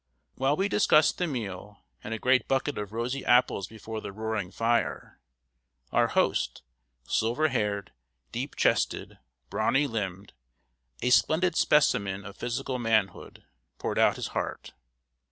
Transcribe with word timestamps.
While 0.33 0.55
we 0.55 0.67
discussed 0.67 1.19
the 1.19 1.27
meal 1.27 1.85
and 2.03 2.11
a 2.11 2.17
great 2.17 2.47
bucket 2.47 2.75
of 2.79 2.91
rosy 2.91 3.23
apples 3.23 3.67
before 3.67 4.01
the 4.01 4.11
roaring 4.11 4.49
fire, 4.49 5.19
our 5.91 6.07
host 6.07 6.63
silver 7.07 7.49
haired, 7.49 7.91
deep 8.31 8.55
chested, 8.55 9.19
brawny 9.51 9.85
limbed, 9.85 10.33
a 11.03 11.11
splendid 11.11 11.55
specimen 11.55 12.25
of 12.25 12.35
physical 12.35 12.79
manhood 12.79 13.43
poured 13.77 13.99
out 13.99 14.15
his 14.15 14.29
heart. 14.29 14.73